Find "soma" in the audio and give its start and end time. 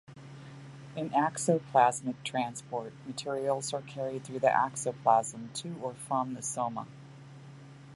6.41-6.87